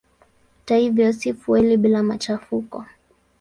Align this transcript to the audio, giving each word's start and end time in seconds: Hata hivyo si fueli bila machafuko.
Hata 0.59 0.75
hivyo 0.77 1.13
si 1.13 1.33
fueli 1.33 1.77
bila 1.77 2.03
machafuko. 2.03 2.85